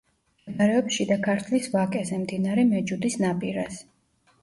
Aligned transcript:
მდებარეობს 0.45 0.95
შიდა 0.99 1.19
ქართლის 1.27 1.69
ვაკეზე, 1.75 2.21
მდინარე 2.25 2.67
მეჯუდის 2.73 3.23
ნაპირას. 3.25 3.83